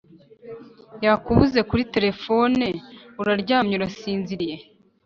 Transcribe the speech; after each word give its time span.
yakubuze 1.05 1.59
kuri 1.69 1.83
telephone, 1.93 2.65
uraryamye 3.21 3.73
urasinziriye 3.75 4.55